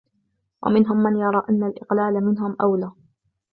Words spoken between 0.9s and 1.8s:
مَنْ يَرَى أَنَّ